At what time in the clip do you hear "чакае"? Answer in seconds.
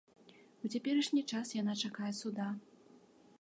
1.89-2.11